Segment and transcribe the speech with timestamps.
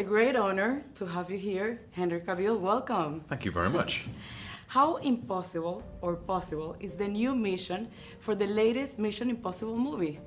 [0.00, 2.58] a great honor to have you here, Henry Cavill.
[2.58, 3.20] Welcome.
[3.28, 4.04] Thank you very much.
[4.68, 7.88] How impossible or possible is the new mission
[8.18, 10.18] for the latest Mission Impossible movie?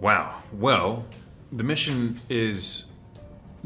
[0.00, 0.42] Wow.
[0.54, 1.04] Well,
[1.52, 2.86] the mission is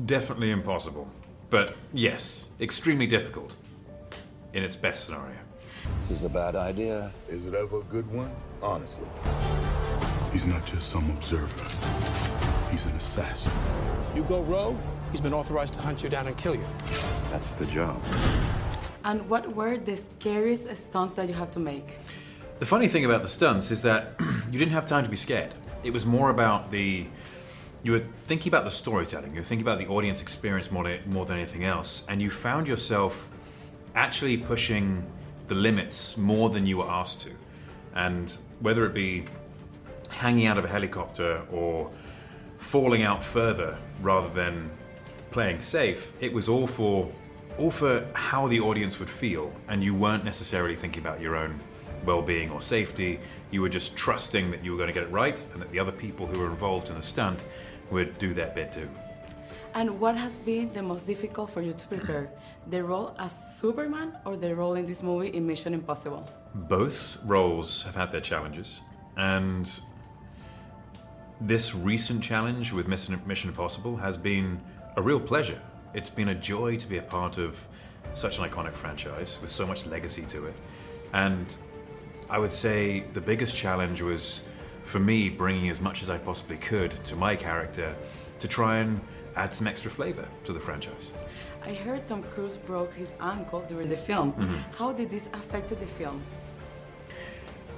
[0.06, 1.06] definitely impossible.
[1.48, 3.54] But yes, extremely difficult
[4.52, 5.38] in its best scenario.
[6.00, 7.12] This is a bad idea.
[7.28, 8.32] Is it ever a good one?
[8.60, 9.08] Honestly.
[10.32, 11.97] He's not just some observer.
[12.70, 13.52] He's an assassin.
[14.14, 14.76] You go rogue,
[15.10, 16.66] he's been authorized to hunt you down and kill you.
[17.30, 18.02] That's the job.
[19.04, 21.98] And what were the scariest stunts that you have to make?
[22.58, 25.54] The funny thing about the stunts is that you didn't have time to be scared.
[25.84, 27.06] It was more about the.
[27.84, 31.00] You were thinking about the storytelling, you were thinking about the audience experience more than,
[31.06, 33.28] more than anything else, and you found yourself
[33.94, 35.06] actually pushing
[35.46, 37.30] the limits more than you were asked to.
[37.94, 39.26] And whether it be
[40.10, 41.90] hanging out of a helicopter or
[42.58, 44.70] falling out further rather than
[45.30, 47.10] playing safe, it was all for
[47.58, 51.58] all for how the audience would feel, and you weren't necessarily thinking about your own
[52.04, 53.18] well-being or safety.
[53.50, 55.78] You were just trusting that you were going to get it right, and that the
[55.80, 57.44] other people who were involved in the stunt
[57.90, 58.88] would do their bit too.
[59.74, 62.30] And what has been the most difficult for you to prepare?
[62.68, 66.28] The role as Superman or the role in this movie in Mission Impossible?
[66.54, 68.82] Both roles have had their challenges,
[69.16, 69.80] and
[71.40, 73.14] this recent challenge with Mission
[73.48, 74.60] Impossible has been
[74.96, 75.60] a real pleasure.
[75.94, 77.58] It's been a joy to be a part of
[78.14, 80.54] such an iconic franchise with so much legacy to it.
[81.12, 81.56] And
[82.28, 84.42] I would say the biggest challenge was
[84.84, 87.94] for me bringing as much as I possibly could to my character
[88.40, 89.00] to try and
[89.36, 91.12] add some extra flavor to the franchise.
[91.64, 94.32] I heard Tom Cruise broke his ankle during the film.
[94.32, 94.56] Mm-hmm.
[94.76, 96.22] How did this affect the film?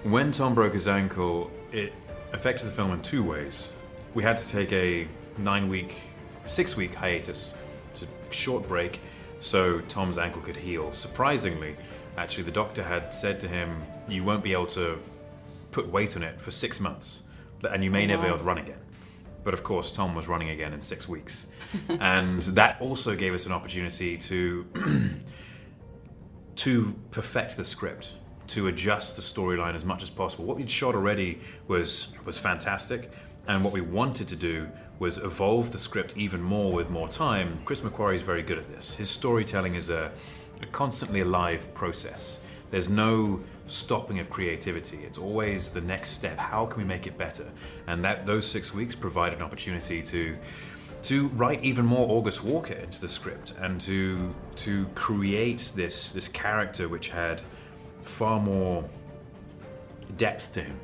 [0.05, 1.92] When Tom broke his ankle, it
[2.33, 3.73] affected the film in two ways.
[4.14, 5.06] We had to take a
[5.39, 6.00] nine week,
[6.46, 7.55] six week hiatus,
[7.95, 9.01] just a short break,
[9.39, 10.92] so Tom's ankle could heal.
[10.92, 11.77] Surprisingly,
[12.17, 14.98] actually, the doctor had said to him, You won't be able to
[15.70, 17.23] put weight on it for six months,
[17.70, 18.79] and you may oh, never be able to run again.
[19.42, 21.46] But of course, Tom was running again in six weeks.
[21.89, 24.67] and that also gave us an opportunity to
[26.57, 28.13] to perfect the script,
[28.50, 30.44] to adjust the storyline as much as possible.
[30.44, 33.11] What we'd shot already was was fantastic,
[33.46, 34.68] and what we wanted to do
[34.98, 37.58] was evolve the script even more with more time.
[37.64, 38.94] Chris McQuarrie is very good at this.
[38.94, 40.12] His storytelling is a,
[40.62, 42.39] a constantly alive process.
[42.70, 44.98] There's no stopping of creativity.
[44.98, 46.39] It's always the next step.
[46.39, 47.46] How can we make it better?
[47.86, 50.36] And that those six weeks provide an opportunity to
[51.02, 56.28] to write even more August Walker into the script and to to create this this
[56.28, 57.42] character which had
[58.10, 58.84] far more
[60.16, 60.78] depth to him.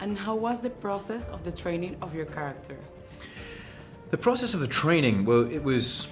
[0.00, 2.76] And how was the process of the training of your character?
[4.10, 6.08] The process of the training, well, it was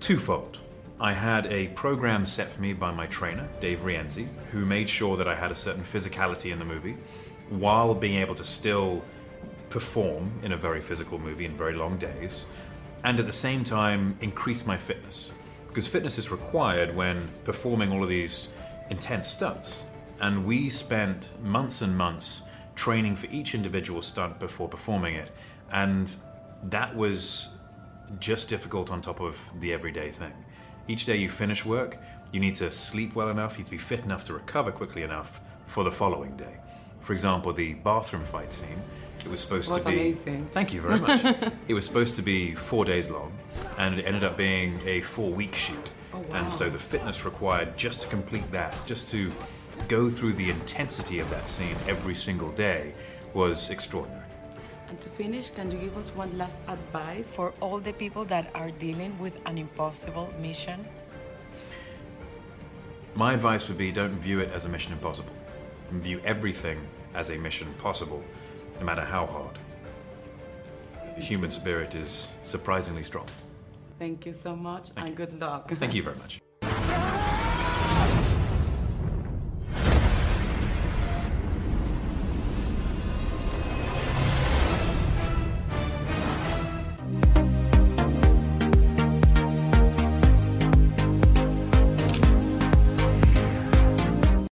[0.00, 0.58] twofold.
[1.00, 5.16] I had a program set for me by my trainer, Dave Rienzi, who made sure
[5.16, 6.96] that I had a certain physicality in the movie
[7.50, 9.02] while being able to still
[9.70, 12.46] perform in a very physical movie in very long days,
[13.04, 15.32] and at the same time increase my fitness.
[15.68, 18.48] Because fitness is required when performing all of these
[18.90, 19.84] intense stunts.
[20.20, 22.42] And we spent months and months
[22.74, 25.30] training for each individual stunt before performing it.
[25.72, 26.14] And
[26.64, 27.48] that was
[28.18, 30.32] just difficult on top of the everyday thing.
[30.88, 31.98] Each day you finish work,
[32.32, 35.02] you need to sleep well enough, you need to be fit enough to recover quickly
[35.02, 36.56] enough for the following day.
[37.00, 38.82] For example, the bathroom fight scene,
[39.24, 39.96] it was supposed Was to be.
[39.96, 40.48] amazing.
[40.52, 41.24] Thank you very much.
[41.68, 43.32] it was supposed to be four days long,
[43.76, 45.90] and it ended up being a four week shoot.
[46.18, 46.40] Oh, wow.
[46.40, 49.30] And so the fitness required just to complete that, just to
[49.86, 52.92] go through the intensity of that scene every single day,
[53.34, 54.24] was extraordinary.
[54.88, 58.50] And to finish, can you give us one last advice for all the people that
[58.54, 60.84] are dealing with an impossible mission?
[63.14, 65.32] My advice would be don't view it as a mission impossible.
[65.92, 66.80] View everything
[67.14, 68.22] as a mission possible,
[68.78, 69.58] no matter how hard.
[71.16, 73.28] The human spirit is surprisingly strong.
[73.98, 75.70] Thank you so much and good luck.
[75.70, 76.40] Thank you very much.